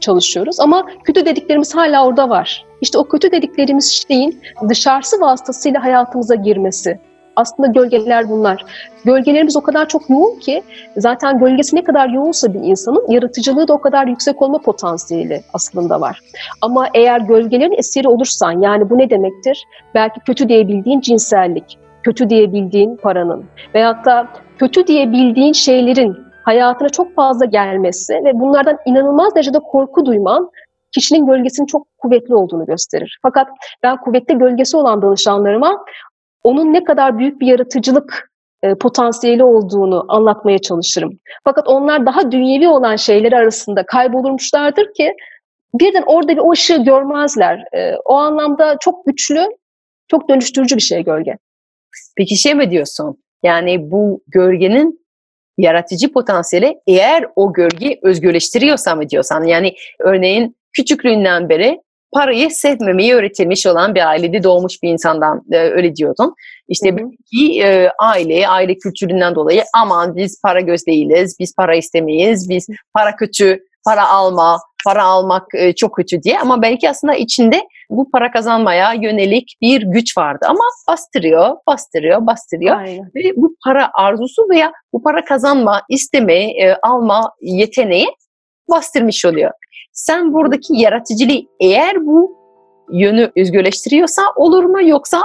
çalışıyoruz. 0.00 0.60
Ama 0.60 0.86
kötü 1.04 1.26
dediklerimiz 1.26 1.74
hala 1.74 2.06
orada 2.06 2.28
var. 2.28 2.64
İşte 2.80 2.98
o 2.98 3.04
kötü 3.04 3.32
dediklerimiz 3.32 4.04
şeyin 4.08 4.40
dışarısı 4.68 5.20
vasıtasıyla 5.20 5.84
hayatımıza 5.84 6.34
girmesi, 6.34 6.98
Aslında 7.40 7.68
gölgeler 7.68 8.28
bunlar. 8.28 8.64
Gölgelerimiz 9.04 9.56
o 9.56 9.60
kadar 9.60 9.88
çok 9.88 10.10
yoğun 10.10 10.38
ki 10.38 10.62
zaten 10.96 11.38
gölgesi 11.38 11.76
ne 11.76 11.84
kadar 11.84 12.08
yoğunsa 12.08 12.54
bir 12.54 12.60
insanın 12.60 13.06
yaratıcılığı 13.08 13.68
da 13.68 13.72
o 13.72 13.80
kadar 13.80 14.06
yüksek 14.06 14.42
olma 14.42 14.58
potansiyeli 14.58 15.42
aslında 15.52 16.00
var. 16.00 16.20
Ama 16.60 16.86
eğer 16.94 17.20
gölgelerin 17.20 17.78
esiri 17.78 18.08
olursan 18.08 18.60
yani 18.60 18.90
bu 18.90 18.98
ne 18.98 19.10
demektir? 19.10 19.64
Belki 19.94 20.20
kötü 20.20 20.48
diyebildiğin 20.48 21.00
cinsellik, 21.00 21.78
kötü 22.02 22.30
diyebildiğin 22.30 22.96
paranın 22.96 23.44
veyahut 23.74 24.06
da 24.06 24.28
kötü 24.58 24.86
diyebildiğin 24.86 25.52
şeylerin 25.52 26.16
hayatına 26.44 26.88
çok 26.88 27.14
fazla 27.14 27.44
gelmesi 27.44 28.14
ve 28.24 28.40
bunlardan 28.40 28.78
inanılmaz 28.86 29.34
derecede 29.34 29.58
korku 29.58 30.06
duyman 30.06 30.50
kişinin 30.92 31.26
gölgesinin 31.26 31.66
çok 31.66 31.86
kuvvetli 31.98 32.34
olduğunu 32.34 32.66
gösterir. 32.66 33.18
Fakat 33.22 33.48
ben 33.82 33.96
kuvvetli 33.96 34.38
gölgesi 34.38 34.76
olan 34.76 35.02
danışanlarıma 35.02 35.84
onun 36.44 36.72
ne 36.72 36.84
kadar 36.84 37.18
büyük 37.18 37.40
bir 37.40 37.46
yaratıcılık 37.46 38.30
e, 38.62 38.74
potansiyeli 38.74 39.44
olduğunu 39.44 40.04
anlatmaya 40.08 40.58
çalışırım. 40.58 41.18
Fakat 41.44 41.68
onlar 41.68 42.06
daha 42.06 42.32
dünyevi 42.32 42.68
olan 42.68 42.96
şeyler 42.96 43.32
arasında 43.32 43.86
kaybolurmuşlardır 43.86 44.94
ki 44.94 45.14
birden 45.74 46.04
orada 46.06 46.32
bir 46.32 46.38
o 46.38 46.52
ışığı 46.52 46.84
görmezler. 46.84 47.64
E, 47.72 47.94
o 48.04 48.14
anlamda 48.14 48.76
çok 48.80 49.06
güçlü, 49.06 49.46
çok 50.08 50.28
dönüştürücü 50.28 50.76
bir 50.76 50.82
şey 50.82 51.04
gölge. 51.04 51.36
Peki 52.16 52.36
şey 52.36 52.54
mi 52.54 52.70
diyorsun? 52.70 53.16
Yani 53.42 53.90
bu 53.90 54.22
gölgenin 54.26 55.00
yaratıcı 55.58 56.12
potansiyeli 56.12 56.80
eğer 56.86 57.26
o 57.36 57.52
gölge 57.52 57.98
özgürleştiriyorsa 58.02 58.94
mı 58.94 59.08
diyorsan? 59.08 59.44
Yani 59.44 59.74
örneğin 59.98 60.56
küçüklüğünden 60.72 61.48
beri 61.48 61.80
parayı 62.12 62.50
sevmemeyi 62.50 63.14
öğretilmiş 63.14 63.66
olan 63.66 63.94
bir 63.94 64.08
ailede 64.08 64.42
doğmuş 64.42 64.82
bir 64.82 64.88
insandan 64.88 65.42
e, 65.52 65.58
öyle 65.58 65.96
diyordun. 65.96 66.34
İşte 66.68 66.96
belki 66.96 67.62
e, 67.62 67.90
aile, 67.98 68.48
aile 68.48 68.78
kültüründen 68.78 69.34
dolayı 69.34 69.62
aman 69.74 70.16
biz 70.16 70.42
para 70.42 70.60
göz 70.60 70.86
değiliz, 70.86 71.36
biz 71.40 71.54
para 71.56 71.74
istemeyiz, 71.74 72.48
biz 72.48 72.66
para 72.94 73.16
kötü, 73.16 73.58
para 73.84 74.08
alma, 74.08 74.58
para 74.84 75.04
almak 75.04 75.46
e, 75.54 75.74
çok 75.74 75.96
kötü 75.96 76.22
diye. 76.22 76.38
Ama 76.38 76.62
belki 76.62 76.90
aslında 76.90 77.14
içinde 77.14 77.62
bu 77.90 78.10
para 78.10 78.30
kazanmaya 78.30 78.92
yönelik 78.92 79.56
bir 79.60 79.82
güç 79.82 80.18
vardı. 80.18 80.46
Ama 80.48 80.64
bastırıyor, 80.88 81.56
bastırıyor, 81.66 82.26
bastırıyor. 82.26 82.76
Aynen. 82.76 83.10
Ve 83.14 83.32
bu 83.36 83.54
para 83.64 83.90
arzusu 83.94 84.42
veya 84.50 84.72
bu 84.92 85.02
para 85.02 85.24
kazanma, 85.24 85.82
isteme, 85.88 86.34
e, 86.34 86.76
alma 86.82 87.32
yeteneği 87.40 88.06
bastırmış 88.70 89.24
oluyor. 89.24 89.50
Sen 89.92 90.32
buradaki 90.32 90.76
yaratıcılığı 90.76 91.42
eğer 91.60 92.06
bu 92.06 92.36
yönü 92.92 93.30
özgürleştiriyorsa 93.36 94.22
olur 94.36 94.64
mu 94.64 94.88
yoksa 94.88 95.20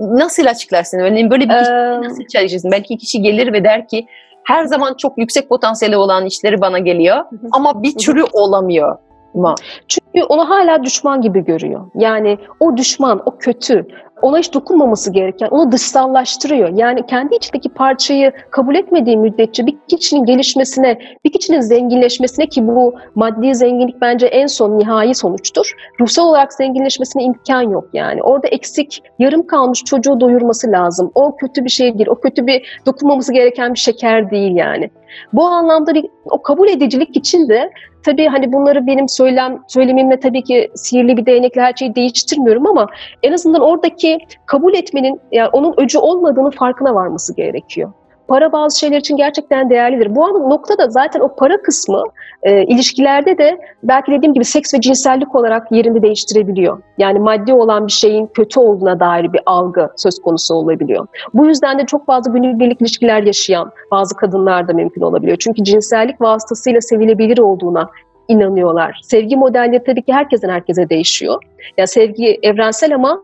nasıl 0.00 0.46
açıklarsın? 0.46 0.98
Örneğin 0.98 1.30
böyle 1.30 1.44
bir 1.48 1.54
Ee, 1.54 2.02
nasıl 2.02 2.26
çalışırsın? 2.26 2.70
Belki 2.72 2.98
kişi 2.98 3.22
gelir 3.22 3.52
ve 3.52 3.64
der 3.64 3.88
ki 3.88 4.06
her 4.44 4.64
zaman 4.64 4.94
çok 4.94 5.18
yüksek 5.18 5.48
potansiyeli 5.48 5.96
olan 5.96 6.26
işleri 6.26 6.60
bana 6.60 6.78
geliyor 6.78 7.24
ama 7.52 7.82
bir 7.82 7.94
türlü 7.98 8.24
olamıyor 8.32 8.98
mu? 9.34 9.54
Çünkü 9.88 10.26
onu 10.28 10.50
hala 10.50 10.84
düşman 10.84 11.20
gibi 11.20 11.44
görüyor. 11.44 11.90
Yani 11.94 12.38
o 12.60 12.76
düşman, 12.76 13.22
o 13.26 13.38
kötü, 13.38 13.86
ona 14.22 14.38
hiç 14.38 14.54
dokunmaması 14.54 15.12
gereken, 15.12 15.48
onu 15.50 15.72
dışsallaştırıyor. 15.72 16.68
Yani 16.74 17.06
kendi 17.06 17.34
içindeki 17.34 17.68
parçayı 17.68 18.32
kabul 18.50 18.74
etmediği 18.74 19.16
müddetçe 19.16 19.66
bir 19.66 19.76
kişinin 19.88 20.24
gelişmesine, 20.24 20.98
bir 21.24 21.32
kişinin 21.32 21.60
zenginleşmesine 21.60 22.46
ki 22.46 22.68
bu 22.68 22.94
maddi 23.14 23.54
zenginlik 23.54 24.00
bence 24.00 24.26
en 24.26 24.46
son 24.46 24.78
nihai 24.78 25.14
sonuçtur. 25.14 25.72
Ruhsal 26.00 26.26
olarak 26.26 26.52
zenginleşmesine 26.52 27.22
imkan 27.22 27.62
yok 27.62 27.84
yani. 27.92 28.22
Orada 28.22 28.48
eksik, 28.48 29.02
yarım 29.18 29.46
kalmış 29.46 29.84
çocuğu 29.84 30.20
doyurması 30.20 30.70
lazım. 30.70 31.10
O 31.14 31.36
kötü 31.36 31.64
bir 31.64 31.70
şey 31.70 31.98
değil, 31.98 32.08
o 32.08 32.14
kötü 32.14 32.46
bir 32.46 32.80
dokunmaması 32.86 33.32
gereken 33.32 33.74
bir 33.74 33.78
şeker 33.78 34.30
değil 34.30 34.56
yani. 34.56 34.90
Bu 35.32 35.44
anlamda 35.44 35.92
o 36.24 36.42
kabul 36.42 36.68
edicilik 36.68 37.16
için 37.16 37.48
de 37.48 37.70
tabii 38.02 38.26
hani 38.26 38.52
bunları 38.52 38.86
benim 38.86 39.08
söylem 39.08 39.58
söylemimle 39.68 40.20
tabii 40.20 40.42
ki 40.42 40.70
sihirli 40.74 41.16
bir 41.16 41.26
değnekle 41.26 41.60
her 41.60 41.72
şeyi 41.72 41.94
değiştirmiyorum 41.94 42.66
ama 42.66 42.86
en 43.22 43.32
azından 43.32 43.60
oradaki 43.60 44.09
kabul 44.46 44.74
etmenin 44.74 45.20
yani 45.32 45.48
onun 45.52 45.74
öcü 45.76 45.98
olmadığını 45.98 46.50
farkına 46.50 46.94
varması 46.94 47.36
gerekiyor. 47.36 47.92
Para 48.30 48.52
bazı 48.52 48.78
şeyler 48.78 48.98
için 48.98 49.16
gerçekten 49.16 49.70
değerlidir. 49.70 50.14
Bu 50.14 50.50
noktada 50.50 50.90
zaten 50.90 51.20
o 51.20 51.34
para 51.34 51.62
kısmı 51.62 52.02
e, 52.42 52.62
ilişkilerde 52.62 53.38
de 53.38 53.60
belki 53.82 54.12
dediğim 54.12 54.34
gibi 54.34 54.44
seks 54.44 54.74
ve 54.74 54.80
cinsellik 54.80 55.34
olarak 55.34 55.72
yerini 55.72 56.02
değiştirebiliyor. 56.02 56.82
Yani 56.98 57.18
maddi 57.18 57.52
olan 57.52 57.86
bir 57.86 57.92
şeyin 57.92 58.26
kötü 58.26 58.60
olduğuna 58.60 59.00
dair 59.00 59.32
bir 59.32 59.40
algı 59.46 59.88
söz 59.96 60.18
konusu 60.18 60.54
olabiliyor. 60.54 61.06
Bu 61.34 61.46
yüzden 61.46 61.78
de 61.78 61.86
çok 61.86 62.06
fazla 62.06 62.32
günübirlik 62.32 62.80
ilişkiler 62.80 63.22
yaşayan 63.22 63.72
bazı 63.90 64.16
kadınlar 64.16 64.68
da 64.68 64.72
mümkün 64.72 65.00
olabiliyor. 65.00 65.36
Çünkü 65.40 65.64
cinsellik 65.64 66.20
vasıtasıyla 66.20 66.80
sevilebilir 66.80 67.38
olduğuna 67.38 67.90
inanıyorlar. 68.28 69.00
Sevgi 69.02 69.36
modelleri 69.36 69.84
tabii 69.84 70.02
ki 70.02 70.12
herkesten 70.12 70.48
herkese 70.48 70.90
değişiyor. 70.90 71.42
Ya 71.78 71.86
sevgi 71.86 72.38
evrensel 72.42 72.94
ama 72.94 73.22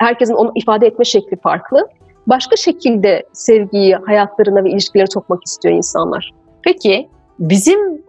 herkesin 0.00 0.34
onu 0.34 0.52
ifade 0.54 0.86
etme 0.86 1.04
şekli 1.04 1.36
farklı. 1.36 1.88
Başka 2.26 2.56
şekilde 2.56 3.22
sevgiyi 3.32 3.94
hayatlarına 3.94 4.64
ve 4.64 4.70
ilişkileri 4.70 5.10
sokmak 5.10 5.44
istiyor 5.46 5.74
insanlar. 5.74 6.30
Peki 6.62 7.08
bizim 7.38 8.02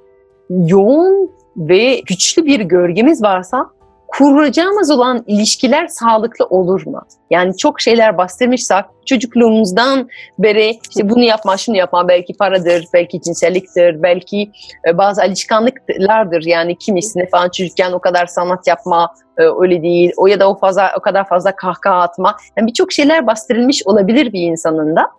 yoğun 0.50 1.32
ve 1.58 2.00
güçlü 2.00 2.46
bir 2.46 2.60
gölgemiz 2.60 3.24
varsa 3.24 3.70
kuracağımız 4.12 4.92
olan 4.92 5.24
ilişkiler 5.28 5.88
sağlıklı 5.88 6.46
olur 6.46 6.86
mu? 6.86 7.02
Yani 7.30 7.58
çok 7.58 7.82
şeyler 7.82 8.18
bastırmışsak 8.18 8.86
çocukluğumuzdan 9.06 10.10
beri 10.40 10.80
işte 10.90 11.10
bunu 11.10 11.24
yapma, 11.24 11.58
şunu 11.58 11.78
yapma 11.78 12.08
belki 12.08 12.34
paradır, 12.34 12.86
belki 12.94 13.22
cinselliktir, 13.22 14.04
belki 14.04 14.52
e, 14.88 14.98
bazı 14.98 15.22
alışkanlıklardır. 15.22 16.44
Yani 16.46 16.78
kimisine 16.78 17.30
falan 17.30 17.50
çocukken 17.50 17.92
o 17.92 18.00
kadar 18.00 18.26
sanat 18.26 18.68
yapma 18.68 19.14
e, 19.38 19.44
öyle 19.62 19.82
değil. 19.82 20.12
O 20.18 20.28
ya 20.28 20.40
da 20.40 20.50
o 20.50 20.60
fazla 20.60 20.92
o 20.98 21.02
kadar 21.02 21.28
fazla 21.28 21.56
kahkaha 21.56 22.02
atma. 22.02 22.36
Yani 22.58 22.68
birçok 22.68 22.92
şeyler 22.92 23.28
bastırılmış 23.28 23.82
olabilir 23.86 24.34
bir 24.34 24.42
insanın 24.42 24.96
da. 24.96 25.10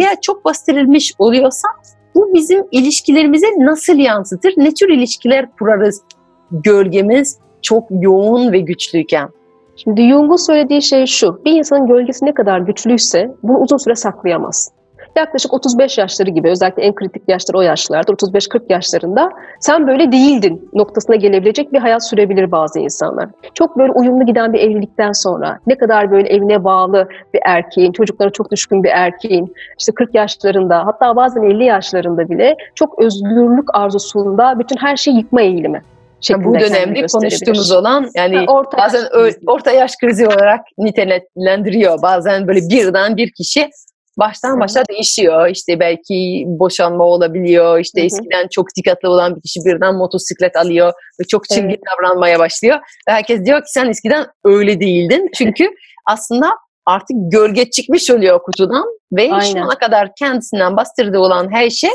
Eğer 0.00 0.20
çok 0.20 0.44
bastırılmış 0.44 1.12
oluyorsa 1.18 1.68
bu 2.14 2.34
bizim 2.34 2.64
ilişkilerimize 2.70 3.46
nasıl 3.58 3.96
yansıtır? 3.96 4.54
Ne 4.56 4.74
tür 4.74 4.88
ilişkiler 4.88 5.46
kurarız 5.58 6.02
gölgemiz 6.50 7.38
çok 7.62 7.84
yoğun 7.90 8.52
ve 8.52 8.60
güçlüyken? 8.60 9.28
Şimdi 9.76 10.08
Jung'un 10.08 10.36
söylediği 10.36 10.82
şey 10.82 11.06
şu, 11.06 11.44
bir 11.44 11.52
insanın 11.52 11.86
gölgesi 11.86 12.24
ne 12.24 12.34
kadar 12.34 12.58
güçlüyse 12.60 13.30
bunu 13.42 13.58
uzun 13.58 13.76
süre 13.76 13.94
saklayamaz. 13.94 14.70
Yaklaşık 15.16 15.54
35 15.54 15.98
yaşları 15.98 16.30
gibi, 16.30 16.50
özellikle 16.50 16.82
en 16.82 16.94
kritik 16.94 17.22
yaşlar 17.28 17.54
o 17.54 17.60
yaşlarda, 17.60 18.12
35-40 18.12 18.60
yaşlarında 18.68 19.30
sen 19.60 19.86
böyle 19.86 20.12
değildin 20.12 20.70
noktasına 20.74 21.16
gelebilecek 21.16 21.72
bir 21.72 21.78
hayat 21.78 22.08
sürebilir 22.08 22.52
bazı 22.52 22.78
insanlar. 22.78 23.28
Çok 23.54 23.78
böyle 23.78 23.92
uyumlu 23.92 24.26
giden 24.26 24.52
bir 24.52 24.60
evlilikten 24.60 25.12
sonra, 25.12 25.58
ne 25.66 25.78
kadar 25.78 26.10
böyle 26.10 26.28
evine 26.28 26.64
bağlı 26.64 27.08
bir 27.34 27.40
erkeğin, 27.44 27.92
çocuklara 27.92 28.30
çok 28.30 28.50
düşkün 28.50 28.82
bir 28.82 28.90
erkeğin, 28.90 29.54
işte 29.78 29.92
40 29.92 30.14
yaşlarında, 30.14 30.86
hatta 30.86 31.16
bazen 31.16 31.42
50 31.42 31.64
yaşlarında 31.64 32.28
bile 32.28 32.56
çok 32.74 32.98
özgürlük 32.98 33.74
arzusunda 33.74 34.58
bütün 34.58 34.76
her 34.76 34.96
şeyi 34.96 35.16
yıkma 35.16 35.40
eğilimi. 35.40 35.82
Yani 36.28 36.44
bu 36.44 36.54
şeklinde 36.54 36.68
kendini 36.68 36.94
dönemde 36.94 37.06
konuştuğumuz 37.12 37.72
olan 37.72 38.10
yani 38.14 38.36
Ha, 38.36 38.44
orta 38.48 38.78
yaş 38.78 38.86
bazen 38.86 39.08
krizi. 39.10 39.38
orta 39.46 39.70
yaş 39.70 39.92
krizi 40.00 40.26
olarak 40.26 40.60
nitelendiriyor. 40.78 42.02
Bazen 42.02 42.48
böyle 42.48 42.60
birden 42.60 43.16
bir 43.16 43.30
kişi 43.32 43.70
baştan 44.18 44.60
başa 44.60 44.82
değişiyor. 44.88 45.48
İşte 45.48 45.80
belki 45.80 46.44
boşanma 46.46 47.04
olabiliyor. 47.04 47.78
İşte 47.78 48.00
Hı 48.00 48.02
hı. 48.02 48.06
eskiden 48.06 48.48
çok 48.50 48.66
dikkatli 48.76 49.08
olan 49.08 49.36
bir 49.36 49.40
kişi 49.42 49.60
birden 49.64 49.94
motosiklet 49.94 50.56
alıyor 50.56 50.92
ve 51.20 51.24
çok 51.24 51.48
çılgın 51.48 51.68
Evet. 51.68 51.80
davranmaya 51.90 52.38
başlıyor. 52.38 52.76
Ve 53.08 53.12
herkes 53.12 53.44
diyor 53.44 53.58
ki 53.58 53.66
sen 53.72 53.88
eskiden 53.88 54.26
öyle 54.44 54.80
değildin. 54.80 55.28
Çünkü 55.34 55.70
aslında 56.06 56.50
artık 56.86 57.16
gölge 57.32 57.70
çıkmış 57.70 58.10
oluyor 58.10 58.42
kutudan 58.42 58.84
ve 59.12 59.28
şu 59.28 59.34
Aynen. 59.34 59.62
ana 59.62 59.78
kadar 59.78 60.08
kendisinden 60.18 60.76
bastırdığı 60.76 61.18
olan 61.18 61.52
her 61.52 61.70
şey 61.70 61.90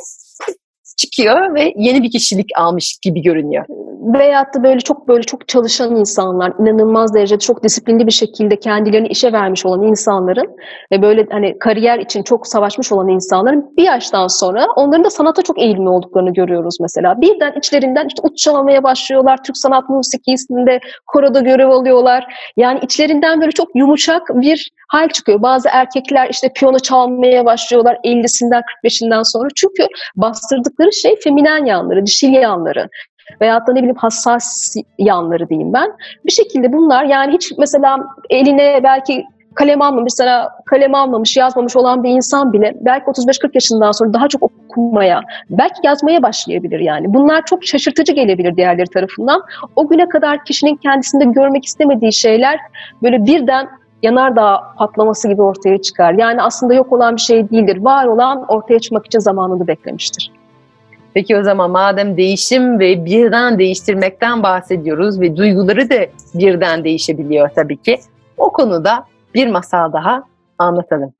çıkıyor 0.95 1.55
ve 1.55 1.73
yeni 1.77 2.03
bir 2.03 2.11
kişilik 2.11 2.49
almış 2.57 2.97
gibi 3.01 3.21
görünüyor. 3.21 3.65
Veyahut 4.13 4.53
da 4.53 4.63
böyle 4.63 4.79
çok 4.79 5.07
böyle 5.07 5.23
çok 5.23 5.47
çalışan 5.47 5.95
insanlar, 5.95 6.53
inanılmaz 6.59 7.13
derecede 7.13 7.39
çok 7.39 7.63
disiplinli 7.63 8.07
bir 8.07 8.11
şekilde 8.11 8.59
kendilerini 8.59 9.07
işe 9.07 9.33
vermiş 9.33 9.65
olan 9.65 9.83
insanların 9.83 10.55
ve 10.91 11.01
böyle 11.01 11.27
hani 11.31 11.59
kariyer 11.59 11.99
için 11.99 12.23
çok 12.23 12.47
savaşmış 12.47 12.91
olan 12.91 13.09
insanların 13.09 13.73
bir 13.77 13.83
yaştan 13.83 14.27
sonra 14.27 14.67
onların 14.75 15.03
da 15.03 15.09
sanata 15.09 15.41
çok 15.41 15.59
eğilimli 15.59 15.89
olduklarını 15.89 16.33
görüyoruz 16.33 16.77
mesela. 16.81 17.21
Birden 17.21 17.53
içlerinden 17.57 18.07
işte 18.07 18.35
çalmaya 18.35 18.83
başlıyorlar, 18.83 19.43
Türk 19.43 19.57
sanat 19.57 19.89
musikisinde 19.89 20.79
koroda 21.07 21.39
görev 21.39 21.69
alıyorlar. 21.69 22.25
Yani 22.57 22.79
içlerinden 22.83 23.41
böyle 23.41 23.51
çok 23.51 23.75
yumuşak 23.75 24.21
bir 24.33 24.71
hal 24.87 25.09
çıkıyor. 25.09 25.41
Bazı 25.41 25.69
erkekler 25.71 26.29
işte 26.29 26.49
piyano 26.55 26.79
çalmaya 26.79 27.45
başlıyorlar 27.45 27.97
50'sinden 28.03 28.61
45'inden 28.83 29.23
sonra. 29.23 29.47
Çünkü 29.55 29.87
bastırdıkları 30.15 30.84
şey 30.91 31.19
feminen 31.23 31.65
yanları, 31.65 32.05
dişil 32.05 32.33
yanları 32.33 32.89
veyahut 33.41 33.67
da 33.67 33.73
ne 33.73 33.79
bileyim 33.79 33.95
hassas 33.95 34.75
yanları 34.99 35.49
diyeyim 35.49 35.73
ben. 35.73 35.91
Bir 36.25 36.31
şekilde 36.31 36.73
bunlar 36.73 37.03
yani 37.03 37.33
hiç 37.33 37.51
mesela 37.57 38.07
eline 38.29 38.79
belki 38.83 39.25
kalem 39.55 39.81
almamış, 39.81 40.13
mesela 40.13 40.49
kalem 40.65 40.95
almamış, 40.95 41.37
yazmamış 41.37 41.75
olan 41.75 42.03
bir 42.03 42.09
insan 42.09 42.53
bile 42.53 42.75
belki 42.81 43.05
35-40 43.05 43.49
yaşından 43.53 43.91
sonra 43.91 44.13
daha 44.13 44.27
çok 44.27 44.43
okumaya, 44.43 45.21
belki 45.49 45.75
yazmaya 45.83 46.23
başlayabilir 46.23 46.79
yani. 46.79 47.13
Bunlar 47.13 47.45
çok 47.45 47.63
şaşırtıcı 47.63 48.13
gelebilir 48.13 48.57
diğerleri 48.57 48.87
tarafından. 48.87 49.41
O 49.75 49.87
güne 49.87 50.09
kadar 50.09 50.45
kişinin 50.45 50.75
kendisinde 50.75 51.25
görmek 51.25 51.65
istemediği 51.65 52.13
şeyler 52.13 52.59
böyle 53.03 53.25
birden 53.25 53.67
yanardağ 54.03 54.63
patlaması 54.77 55.27
gibi 55.27 55.41
ortaya 55.41 55.81
çıkar. 55.81 56.13
Yani 56.13 56.41
aslında 56.41 56.73
yok 56.73 56.93
olan 56.93 57.15
bir 57.15 57.21
şey 57.21 57.49
değildir. 57.49 57.77
Var 57.81 58.05
olan 58.05 58.45
ortaya 58.47 58.79
çıkmak 58.79 59.05
için 59.05 59.19
zamanını 59.19 59.67
beklemiştir. 59.67 60.31
Peki 61.15 61.37
o 61.37 61.43
zaman 61.43 61.71
madem 61.71 62.17
değişim 62.17 62.79
ve 62.79 63.05
birden 63.05 63.59
değiştirmekten 63.59 64.43
bahsediyoruz 64.43 65.21
ve 65.21 65.37
duyguları 65.37 65.89
da 65.89 66.05
birden 66.33 66.83
değişebiliyor 66.83 67.49
tabii 67.55 67.77
ki. 67.77 67.99
O 68.37 68.51
konuda 68.51 69.05
bir 69.33 69.47
masal 69.47 69.93
daha 69.93 70.23
anlatalım. 70.57 71.13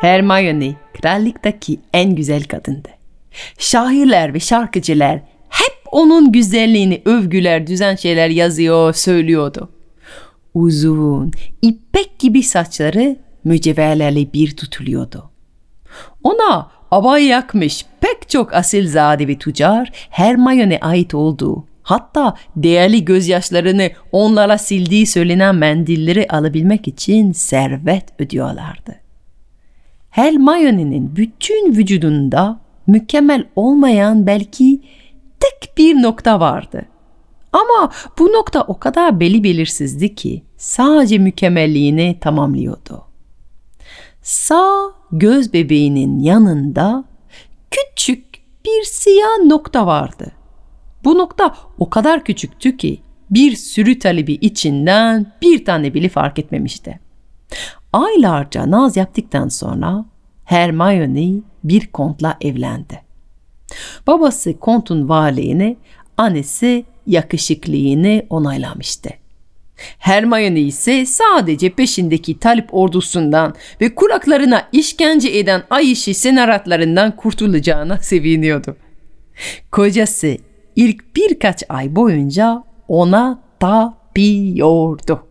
Hermione 0.00 0.74
krallıktaki 1.00 1.80
en 1.92 2.14
güzel 2.14 2.44
kadındı. 2.44 2.88
Şairler 3.58 4.34
ve 4.34 4.40
şarkıcılar 4.40 5.31
onun 5.92 6.32
güzelliğini 6.32 7.02
övgüler, 7.04 7.66
düzen 7.66 7.96
şeyler 7.96 8.28
yazıyor, 8.28 8.94
söylüyordu. 8.94 9.68
Uzun, 10.54 11.30
ipek 11.62 12.18
gibi 12.18 12.42
saçları 12.42 13.16
mücevherlerle 13.44 14.32
bir 14.32 14.56
tutuluyordu. 14.56 15.30
Ona 16.22 16.70
abay 16.90 17.24
yakmış 17.24 17.84
pek 18.00 18.28
çok 18.28 18.54
asilzade 18.54 19.28
ve 19.28 19.38
tüccar 19.38 19.90
Hermione 20.10 20.78
ait 20.80 21.14
olduğu, 21.14 21.64
hatta 21.82 22.34
değerli 22.56 23.04
gözyaşlarını 23.04 23.90
onlara 24.12 24.58
sildiği 24.58 25.06
söylenen 25.06 25.54
mendilleri 25.54 26.26
alabilmek 26.28 26.88
için 26.88 27.32
servet 27.32 28.04
ödüyorlardı. 28.18 28.94
Hermione'nin 30.10 31.16
bütün 31.16 31.76
vücudunda 31.76 32.60
mükemmel 32.86 33.44
olmayan 33.56 34.26
belki 34.26 34.80
tek 35.42 35.78
bir 35.78 36.02
nokta 36.02 36.40
vardı. 36.40 36.84
Ama 37.52 37.92
bu 38.18 38.26
nokta 38.26 38.62
o 38.62 38.78
kadar 38.78 39.20
belli 39.20 39.44
belirsizdi 39.44 40.14
ki 40.14 40.42
sadece 40.56 41.18
mükemmelliğini 41.18 42.18
tamamlıyordu. 42.20 43.04
Sağ 44.22 44.92
göz 45.12 45.52
bebeğinin 45.52 46.18
yanında 46.18 47.04
küçük 47.70 48.24
bir 48.64 48.84
siyah 48.84 49.38
nokta 49.46 49.86
vardı. 49.86 50.32
Bu 51.04 51.18
nokta 51.18 51.54
o 51.78 51.90
kadar 51.90 52.24
küçüktü 52.24 52.76
ki 52.76 53.02
bir 53.30 53.56
sürü 53.56 53.98
talebi 53.98 54.32
içinden 54.32 55.32
bir 55.42 55.64
tane 55.64 55.94
bile 55.94 56.08
fark 56.08 56.38
etmemişti. 56.38 57.00
Aylarca 57.92 58.70
naz 58.70 58.96
yaptıktan 58.96 59.48
sonra 59.48 60.04
Hermione 60.44 61.42
bir 61.64 61.86
kontla 61.86 62.36
evlendi. 62.40 63.11
Babası 64.06 64.58
kontun 64.58 65.08
varlığını, 65.08 65.76
annesi 66.16 66.84
yakışıklığını 67.06 68.22
onaylamıştı. 68.30 69.10
Hermione 69.98 70.60
ise 70.60 71.06
sadece 71.06 71.70
peşindeki 71.70 72.38
talip 72.38 72.74
ordusundan 72.74 73.54
ve 73.80 73.94
kulaklarına 73.94 74.68
işkence 74.72 75.38
eden 75.38 75.62
ay 75.70 75.92
işi 75.92 76.14
senaratlarından 76.14 77.16
kurtulacağına 77.16 77.98
seviniyordu. 77.98 78.76
Kocası 79.70 80.36
ilk 80.76 81.16
birkaç 81.16 81.62
ay 81.68 81.96
boyunca 81.96 82.64
ona 82.88 83.42
tapıyordu. 83.60 85.26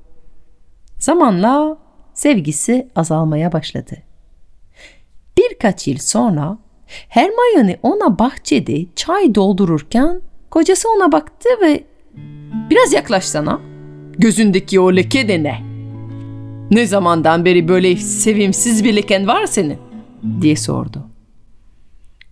Zamanla 0.99 1.77
sevgisi 2.13 2.87
azalmaya 2.95 3.51
başladı. 3.51 3.97
Birkaç 5.37 5.87
yıl 5.87 5.97
sonra 5.97 6.57
Hermione 7.09 7.79
ona 7.83 8.19
bahçede 8.19 8.85
çay 8.95 9.35
doldururken 9.35 10.21
kocası 10.49 10.87
ona 10.97 11.11
baktı 11.11 11.49
ve 11.61 11.83
biraz 12.69 12.93
yaklaşsana. 12.93 13.61
Gözündeki 14.17 14.79
o 14.79 14.95
leke 14.95 15.27
de 15.27 15.43
ne? 15.43 15.61
Ne 16.71 16.85
zamandan 16.85 17.45
beri 17.45 17.67
böyle 17.67 17.95
sevimsiz 17.95 18.83
bir 18.83 18.95
leken 18.95 19.27
var 19.27 19.45
senin? 19.45 19.77
diye 20.41 20.55
sordu. 20.55 21.07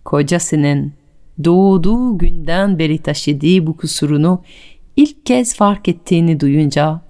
Kocasının 0.04 0.92
doğduğu 1.44 2.18
günden 2.18 2.78
beri 2.78 2.98
taşıdığı 2.98 3.66
bu 3.66 3.76
kusurunu 3.76 4.42
ilk 4.96 5.26
kez 5.26 5.56
fark 5.56 5.88
ettiğini 5.88 6.40
duyunca 6.40 7.00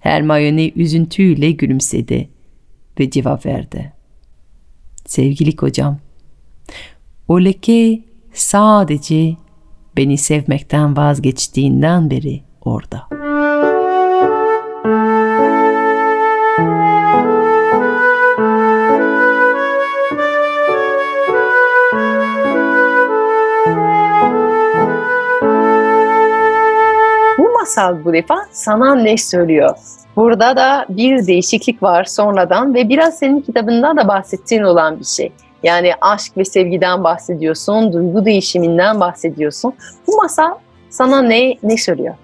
Hermione 0.00 0.70
üzüntüyle 0.70 1.50
gülümsedi 1.50 2.28
ve 3.00 3.10
cevap 3.10 3.46
verdi. 3.46 3.92
Sevgili 5.06 5.56
kocam, 5.56 5.98
o 7.30 7.40
leke 7.40 8.00
sadece 8.32 9.36
beni 9.96 10.18
sevmekten 10.18 10.96
vazgeçtiğinden 10.96 12.10
beri 12.10 12.40
orada. 12.64 13.06
Bu 27.38 27.52
masal 27.58 28.04
bu 28.04 28.12
defa 28.12 28.46
sana 28.52 28.94
ne 28.94 29.16
söylüyor? 29.16 29.76
Burada 30.16 30.56
da 30.56 30.86
bir 30.88 31.26
değişiklik 31.26 31.82
var 31.82 32.04
sonradan 32.04 32.74
ve 32.74 32.88
biraz 32.88 33.18
senin 33.18 33.40
kitabında 33.40 33.96
da 33.96 34.08
bahsettiğin 34.08 34.62
olan 34.62 35.00
bir 35.00 35.04
şey. 35.04 35.32
Yani 35.62 35.92
aşk 36.00 36.36
ve 36.36 36.44
sevgiden 36.44 37.04
bahsediyorsun, 37.04 37.92
duygu 37.92 38.24
değişiminden 38.24 39.00
bahsediyorsun. 39.00 39.72
Bu 40.06 40.16
masal 40.16 40.54
sana 40.90 41.22
ne 41.22 41.54
ne 41.62 41.76
söylüyor? 41.76 42.14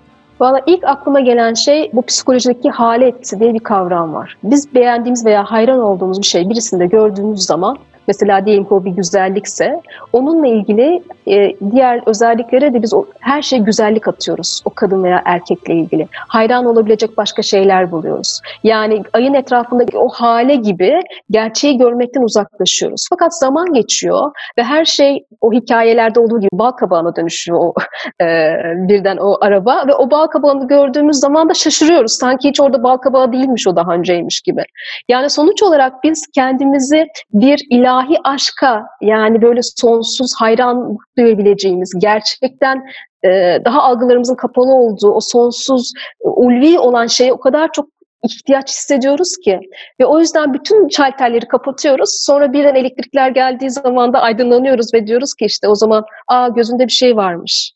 Valla 0.40 0.60
ilk 0.66 0.84
aklıma 0.84 1.20
gelen 1.20 1.54
şey 1.54 1.90
bu 1.92 2.02
psikolojideki 2.02 2.70
halet 2.70 3.40
diye 3.40 3.54
bir 3.54 3.60
kavram 3.60 4.14
var. 4.14 4.36
Biz 4.42 4.74
beğendiğimiz 4.74 5.26
veya 5.26 5.44
hayran 5.44 5.80
olduğumuz 5.80 6.20
bir 6.20 6.26
şey 6.26 6.50
birisinde 6.50 6.86
gördüğümüz 6.86 7.46
zaman 7.46 7.78
mesela 8.08 8.46
diyelim 8.46 8.64
ki 8.64 8.74
o 8.74 8.84
bir 8.84 8.90
güzellikse 8.90 9.80
onunla 10.12 10.46
ilgili 10.46 11.02
e, 11.26 11.52
diğer 11.70 12.00
özelliklere 12.06 12.72
de 12.72 12.82
biz 12.82 12.94
o, 12.94 13.04
her 13.20 13.42
şeye 13.42 13.58
güzellik 13.58 14.08
atıyoruz 14.08 14.62
o 14.64 14.70
kadın 14.70 15.02
veya 15.02 15.22
erkekle 15.24 15.74
ilgili. 15.74 16.08
Hayran 16.28 16.66
olabilecek 16.66 17.16
başka 17.16 17.42
şeyler 17.42 17.90
buluyoruz. 17.90 18.40
Yani 18.64 19.02
ayın 19.12 19.34
etrafındaki 19.34 19.98
o 19.98 20.08
hale 20.08 20.54
gibi 20.54 21.00
gerçeği 21.30 21.78
görmekten 21.78 22.22
uzaklaşıyoruz. 22.22 23.06
Fakat 23.10 23.38
zaman 23.38 23.72
geçiyor 23.72 24.32
ve 24.58 24.62
her 24.62 24.84
şey 24.84 25.24
o 25.40 25.52
hikayelerde 25.52 26.20
olduğu 26.20 26.40
gibi 26.40 26.50
bal 26.52 26.70
kabağına 26.70 27.16
dönüşüyor 27.16 27.58
o 27.60 27.74
e, 28.24 28.54
birden 28.88 29.16
o 29.16 29.36
araba 29.40 29.86
ve 29.86 29.94
o 29.94 30.10
bal 30.10 30.26
kabağını 30.26 30.68
gördüğümüz 30.68 31.16
zaman 31.16 31.48
da 31.48 31.54
şaşırıyoruz. 31.54 32.12
Sanki 32.12 32.48
hiç 32.48 32.60
orada 32.60 32.82
bal 32.82 32.96
kabağı 32.96 33.32
değilmiş 33.32 33.66
o 33.66 33.76
daha 33.76 33.94
önceymiş 33.94 34.40
gibi. 34.40 34.64
Yani 35.08 35.30
sonuç 35.30 35.62
olarak 35.62 35.92
biz 36.04 36.26
kendimizi 36.34 37.06
bir 37.32 37.66
ilahi 37.96 38.16
aşka 38.24 38.86
yani 39.00 39.42
böyle 39.42 39.60
sonsuz 39.62 40.30
hayran 40.38 40.96
duyabileceğimiz 41.18 41.92
gerçekten 41.98 42.84
e, 43.24 43.58
daha 43.64 43.82
algılarımızın 43.82 44.34
kapalı 44.34 44.74
olduğu 44.74 45.12
o 45.12 45.20
sonsuz 45.20 45.92
ulvi 46.20 46.78
olan 46.78 47.06
şeye 47.06 47.32
o 47.32 47.40
kadar 47.40 47.72
çok 47.72 47.88
ihtiyaç 48.24 48.70
hissediyoruz 48.70 49.36
ki 49.44 49.60
ve 50.00 50.06
o 50.06 50.18
yüzden 50.18 50.54
bütün 50.54 50.88
şalterleri 50.88 51.48
kapatıyoruz. 51.48 52.10
Sonra 52.26 52.52
birden 52.52 52.74
elektrikler 52.74 53.30
geldiği 53.30 53.70
zaman 53.70 54.12
da 54.12 54.20
aydınlanıyoruz 54.20 54.94
ve 54.94 55.06
diyoruz 55.06 55.34
ki 55.34 55.44
işte 55.44 55.68
o 55.68 55.74
zaman 55.74 56.04
aa 56.28 56.48
gözünde 56.48 56.86
bir 56.86 56.92
şey 56.92 57.16
varmış. 57.16 57.72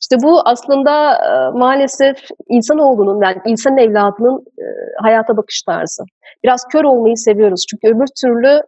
İşte 0.00 0.16
bu 0.22 0.40
aslında 0.44 1.14
e, 1.14 1.58
maalesef 1.58 2.16
insanoğlunun 2.48 3.22
yani 3.22 3.36
insan 3.46 3.78
evladının 3.78 4.44
e, 4.58 4.64
hayata 5.02 5.36
bakış 5.36 5.62
tarzı. 5.62 6.02
Biraz 6.44 6.64
kör 6.72 6.84
olmayı 6.84 7.16
seviyoruz 7.16 7.64
çünkü 7.70 7.96
öbür 7.96 8.06
türlü 8.20 8.62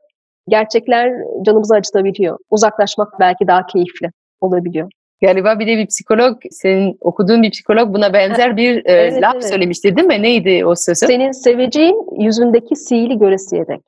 gerçekler 0.48 1.12
canımızı 1.46 1.74
acıtabiliyor. 1.74 2.38
Uzaklaşmak 2.50 3.08
belki 3.20 3.46
daha 3.46 3.66
keyifli 3.66 4.11
olabiliyor. 4.40 4.88
Galiba 5.22 5.58
bir 5.58 5.66
de 5.66 5.76
bir 5.76 5.87
psikolog, 5.87 6.37
senin 6.50 6.98
okuduğun 7.00 7.42
bir 7.42 7.50
psikolog 7.50 7.94
buna 7.94 8.12
benzer 8.12 8.56
bir 8.56 8.76
e, 8.76 8.92
Evet, 8.92 9.22
laf 9.22 9.34
evet. 9.34 9.48
söylemişti 9.48 9.96
değil 9.96 10.06
mi? 10.08 10.22
Neydi 10.22 10.66
o 10.66 10.74
sözü? 10.74 11.06
Senin 11.06 11.32
seveceğin 11.32 12.22
yüzündeki 12.24 12.76
sihirli 12.76 13.18
göresiye 13.18 13.66
dek. 13.66 13.80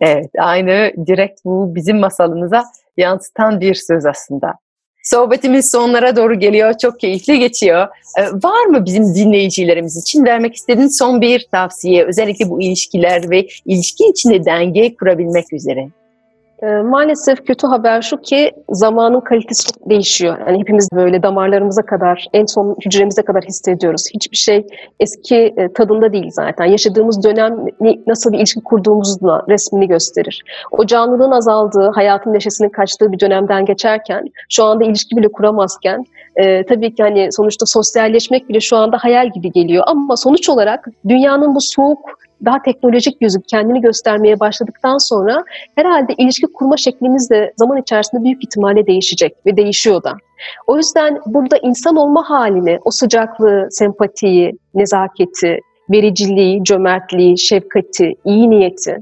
Evet, 0.00 0.30
aynı 0.38 0.92
direkt 1.06 1.44
bu 1.44 1.74
bizim 1.74 1.98
masalımıza 1.98 2.64
yansıtan 2.96 3.60
bir 3.60 3.74
söz 3.74 4.06
aslında. 4.06 4.52
Sohbetimiz 5.04 5.70
sonlara 5.70 6.16
doğru 6.16 6.38
geliyor. 6.38 6.78
Çok 6.78 7.00
keyifli 7.00 7.38
geçiyor. 7.38 7.88
Ee, 8.18 8.22
var 8.22 8.66
mı 8.66 8.84
bizim 8.84 9.14
dinleyicilerimiz 9.14 9.96
için 9.96 10.24
vermek 10.24 10.54
istediğin 10.54 10.88
son 10.88 11.20
bir 11.20 11.46
tavsiye? 11.52 12.04
Özellikle 12.04 12.50
bu 12.50 12.62
ilişkiler 12.62 13.30
ve 13.30 13.48
ilişki 13.66 14.04
içinde 14.04 14.44
denge 14.44 14.94
kurabilmek 14.94 15.52
üzere. 15.52 15.88
E, 16.62 16.66
maalesef 16.66 17.46
kötü 17.46 17.66
haber 17.66 18.02
şu 18.02 18.16
ki 18.16 18.52
zamanın 18.68 19.20
kalitesi 19.20 19.72
çok 19.72 19.90
değişiyor. 19.90 20.38
Yani 20.46 20.58
hepimiz 20.60 20.88
böyle 20.94 21.22
damarlarımıza 21.22 21.82
kadar, 21.82 22.26
en 22.32 22.46
son 22.46 22.76
hücremize 22.86 23.22
kadar 23.22 23.44
hissediyoruz. 23.44 24.08
Hiçbir 24.14 24.36
şey 24.36 24.66
eski 25.00 25.54
e, 25.56 25.72
tadında 25.72 26.12
değil 26.12 26.30
zaten. 26.30 26.64
Yaşadığımız 26.64 27.24
dönem 27.24 27.56
nasıl 28.06 28.32
bir 28.32 28.38
ilişki 28.38 28.60
kurduğumuzla 28.60 29.42
resmini 29.48 29.88
gösterir. 29.88 30.42
O 30.70 30.86
canlılığın 30.86 31.30
azaldığı, 31.30 31.90
hayatın 31.94 32.32
neşesinin 32.32 32.68
kaçtığı 32.68 33.12
bir 33.12 33.20
dönemden 33.20 33.64
geçerken, 33.64 34.24
şu 34.50 34.64
anda 34.64 34.84
ilişki 34.84 35.16
bile 35.16 35.28
kuramazken, 35.28 36.04
e, 36.36 36.66
tabii 36.66 36.94
ki 36.94 37.02
hani 37.02 37.32
sonuçta 37.32 37.66
sosyalleşmek 37.66 38.48
bile 38.48 38.60
şu 38.60 38.76
anda 38.76 38.98
hayal 39.00 39.30
gibi 39.30 39.52
geliyor. 39.52 39.84
Ama 39.86 40.16
sonuç 40.16 40.48
olarak 40.48 40.88
dünyanın 41.08 41.54
bu 41.54 41.60
soğuk, 41.60 42.23
daha 42.44 42.62
teknolojik 42.62 43.16
yüzü 43.20 43.38
kendini 43.50 43.80
göstermeye 43.80 44.40
başladıktan 44.40 44.98
sonra 44.98 45.44
herhalde 45.74 46.14
ilişki 46.18 46.46
kurma 46.46 46.76
şeklimiz 46.76 47.30
de 47.30 47.52
zaman 47.56 47.78
içerisinde 47.78 48.24
büyük 48.24 48.44
ihtimalle 48.44 48.86
değişecek 48.86 49.32
ve 49.46 49.56
değişiyor 49.56 50.02
da. 50.02 50.12
O 50.66 50.76
yüzden 50.76 51.18
burada 51.26 51.56
insan 51.62 51.96
olma 51.96 52.30
halini, 52.30 52.78
o 52.84 52.90
sıcaklığı, 52.90 53.66
sempatiyi, 53.70 54.52
nezaketi, 54.74 55.58
vericiliği, 55.90 56.64
cömertliği, 56.64 57.38
şefkati, 57.38 58.14
iyi 58.24 58.50
niyeti 58.50 58.96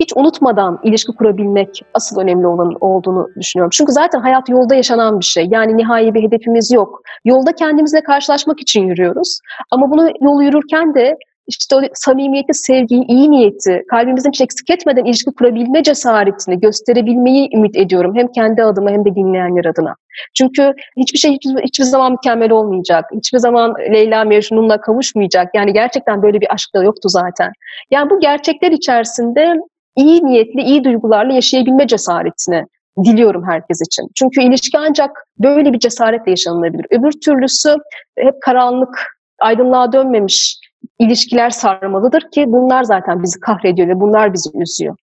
hiç 0.00 0.12
unutmadan 0.16 0.80
ilişki 0.82 1.12
kurabilmek 1.12 1.82
asıl 1.94 2.20
önemli 2.20 2.46
olan 2.46 2.72
olduğunu 2.80 3.28
düşünüyorum. 3.40 3.70
Çünkü 3.72 3.92
zaten 3.92 4.20
hayat 4.20 4.48
yolda 4.48 4.74
yaşanan 4.74 5.20
bir 5.20 5.24
şey. 5.24 5.46
Yani 5.50 5.76
nihai 5.76 6.14
bir 6.14 6.22
hedefimiz 6.22 6.72
yok. 6.72 7.02
Yolda 7.24 7.52
kendimizle 7.52 8.02
karşılaşmak 8.02 8.60
için 8.60 8.86
yürüyoruz. 8.86 9.38
Ama 9.70 9.90
bunu 9.90 10.08
yol 10.20 10.42
yürürken 10.42 10.94
de 10.94 11.16
işte 11.48 11.76
o 11.76 11.80
samimiyeti, 11.94 12.54
sevgiyi, 12.54 13.04
iyi 13.04 13.30
niyeti, 13.30 13.82
kalbimizin 13.90 14.30
hiç 14.30 14.40
eksik 14.40 14.70
etmeden 14.70 15.04
ilişki 15.04 15.30
kurabilme 15.38 15.82
cesaretini 15.82 16.60
gösterebilmeyi 16.60 17.48
ümit 17.56 17.76
ediyorum. 17.76 18.16
Hem 18.16 18.32
kendi 18.32 18.62
adıma 18.62 18.90
hem 18.90 19.04
de 19.04 19.14
dinleyenler 19.14 19.64
adına. 19.64 19.94
Çünkü 20.34 20.72
hiçbir 20.96 21.18
şey 21.18 21.32
hiçbir, 21.32 21.62
hiçbir 21.62 21.84
zaman 21.84 22.12
mükemmel 22.12 22.50
olmayacak. 22.50 23.04
Hiçbir 23.14 23.38
zaman 23.38 23.74
Leyla 23.92 24.24
Mecnun'la 24.24 24.80
kavuşmayacak. 24.80 25.54
Yani 25.54 25.72
gerçekten 25.72 26.22
böyle 26.22 26.40
bir 26.40 26.54
aşk 26.54 26.74
da 26.74 26.82
yoktu 26.82 27.08
zaten. 27.08 27.52
Yani 27.90 28.10
bu 28.10 28.20
gerçekler 28.20 28.70
içerisinde 28.70 29.54
iyi 29.96 30.24
niyetli, 30.24 30.62
iyi 30.62 30.84
duygularla 30.84 31.32
yaşayabilme 31.32 31.86
cesaretini 31.86 32.64
diliyorum 33.04 33.44
herkes 33.48 33.80
için. 33.86 34.08
Çünkü 34.14 34.42
ilişki 34.42 34.78
ancak 34.78 35.10
böyle 35.38 35.72
bir 35.72 35.78
cesaretle 35.78 36.30
yaşanılabilir. 36.30 36.86
Öbür 36.90 37.12
türlüsü 37.24 37.76
hep 38.18 38.34
karanlık, 38.42 39.16
aydınlığa 39.40 39.92
dönmemiş 39.92 40.56
ilişkiler 40.98 41.50
sarmalıdır 41.50 42.30
ki 42.30 42.44
bunlar 42.48 42.84
zaten 42.84 43.22
bizi 43.22 43.40
kahrediyor 43.40 43.88
ve 43.88 44.00
bunlar 44.00 44.32
bizi 44.32 44.50
üzüyor. 44.54 44.96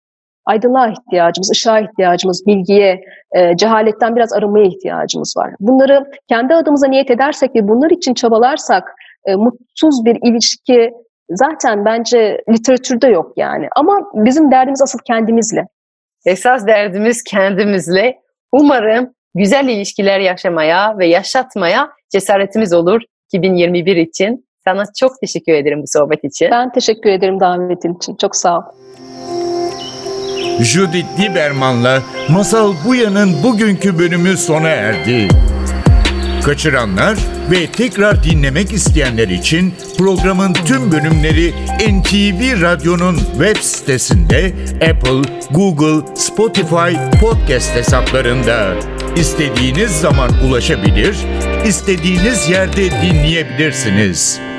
Aydınlığa 0.46 0.88
ihtiyacımız, 0.88 1.52
ışığa 1.52 1.80
ihtiyacımız, 1.80 2.44
bilgiye, 2.48 3.02
e, 3.36 3.58
cehaletten 3.58 4.16
biraz 4.16 4.34
arınmaya 4.34 4.66
ihtiyacımız 4.66 5.34
var. 5.38 5.54
Bunları 5.60 6.12
kendi 6.30 6.56
adımıza 6.56 6.88
niyet 6.88 7.12
edersek 7.12 7.56
ve 7.56 7.68
bunlar 7.68 7.92
için 7.92 8.14
çabalarsak 8.14 8.96
e, 9.26 9.36
mutsuz 9.36 10.06
bir 10.06 10.18
ilişki 10.24 10.92
zaten 11.30 11.86
bence 11.86 12.42
literatürde 12.50 13.08
yok 13.08 13.34
yani. 13.38 13.68
Ama 13.76 14.00
bizim 14.14 14.52
derdimiz 14.52 14.82
asıl 14.82 15.00
kendimizle. 15.08 15.68
Esas 16.26 16.68
derdimiz 16.68 17.24
kendimizle. 17.24 18.20
Umarım 18.52 19.14
güzel 19.36 19.68
ilişkiler 19.68 20.20
yaşamaya 20.20 20.98
ve 20.98 21.08
yaşatmaya 21.08 21.90
cesaretimiz 22.10 22.74
olur 22.74 23.02
2021 23.34 23.96
için. 23.96 24.46
Sana 24.68 24.84
çok 25.00 25.20
teşekkür 25.22 25.54
ederim 25.54 25.82
bu 25.82 25.88
sohbet 25.88 26.24
için. 26.24 26.52
Ben 26.52 26.72
teşekkür 26.72 27.10
ederim 27.10 27.40
davetin 27.40 27.94
için. 27.94 28.16
Çok 28.16 28.36
sağ 28.36 28.58
ol. 28.58 28.64
Judith 30.60 31.20
Lieberman'la 31.20 32.02
Masal 32.30 32.74
Buya'nın 32.86 33.44
bugünkü 33.44 34.00
bölümü 34.00 34.38
sona 34.38 34.70
erdi. 34.70 35.28
Kaçıranlar 36.46 37.18
ve 37.52 37.68
tekrar 37.68 38.24
dinlemek 38.24 38.74
isteyenler 38.74 39.28
için 39.28 39.74
programın 39.98 40.54
tüm 40.54 40.92
bölümleri 40.92 41.54
NTV 41.80 42.62
Radyo'nun 42.62 43.16
web 43.16 43.58
sitesinde 43.58 44.54
Apple, 44.76 45.22
Google, 45.52 46.16
Spotify 46.16 47.20
podcast 47.22 47.76
hesaplarında 47.76 48.74
istediğiniz 49.16 49.92
zaman 49.92 50.32
ulaşabilir, 50.48 51.18
istediğiniz 51.66 52.50
yerde 52.50 52.92
dinleyebilirsiniz. 52.92 54.51